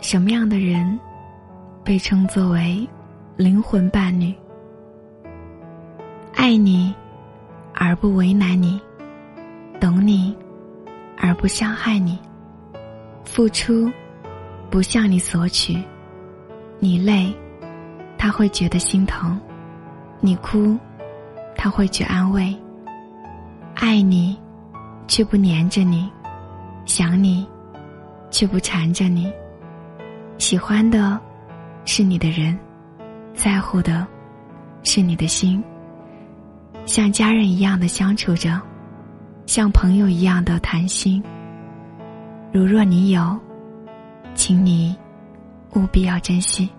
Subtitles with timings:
[0.00, 0.98] 什么样的人
[1.84, 2.88] 被称作为
[3.36, 4.32] 灵魂伴侣？
[6.34, 6.94] 爱你
[7.74, 8.80] 而不为难你，
[9.80, 10.34] 懂你
[11.18, 12.16] 而不伤害你，
[13.24, 13.90] 付出
[14.70, 15.82] 不向你索取，
[16.78, 17.34] 你累
[18.16, 19.38] 他会觉得心疼，
[20.20, 20.78] 你哭
[21.56, 22.56] 他会去安慰，
[23.74, 24.38] 爱你
[25.08, 26.08] 却不粘着你，
[26.86, 27.44] 想你
[28.30, 29.30] 却不缠着你。
[30.38, 31.20] 喜欢的，
[31.84, 32.56] 是你的人；
[33.34, 34.06] 在乎的，
[34.84, 35.62] 是你的心。
[36.86, 38.60] 像家人一样的相处着，
[39.46, 41.22] 像朋友一样的谈心。
[42.52, 43.36] 如若你有，
[44.34, 44.96] 请你
[45.74, 46.70] 务必要珍惜。